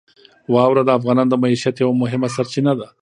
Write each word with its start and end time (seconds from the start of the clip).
واوره 0.53 0.81
د 0.85 0.89
افغانانو 0.97 1.31
د 1.31 1.35
معیشت 1.43 1.75
یوه 1.83 1.95
مهمه 2.01 2.27
سرچینه 2.35 2.73
ده. 2.79 2.87